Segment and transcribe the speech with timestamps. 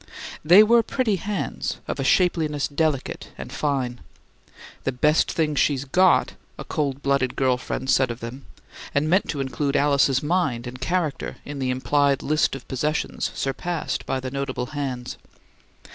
[0.43, 3.99] They were pretty hands, of a shapeliness delicate and fine.
[4.83, 8.47] "The best things she's got!" a cold blooded girl friend said of them,
[8.95, 14.07] and meant to include Alice's mind and character in the implied list of possessions surpassed
[14.07, 15.17] by the notable hands.